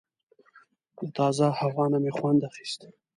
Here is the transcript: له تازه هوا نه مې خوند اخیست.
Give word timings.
له 0.97 1.05
تازه 1.17 1.45
هوا 1.59 1.85
نه 1.91 1.97
مې 2.03 2.11
خوند 2.17 2.41
اخیست. 2.49 2.81